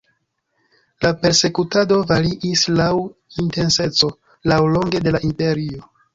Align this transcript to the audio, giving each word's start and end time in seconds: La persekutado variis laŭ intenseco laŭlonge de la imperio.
La 1.05 1.11
persekutado 1.25 1.99
variis 2.13 2.65
laŭ 2.81 2.89
intenseco 3.45 4.11
laŭlonge 4.55 5.05
de 5.07 5.17
la 5.19 5.25
imperio. 5.31 5.89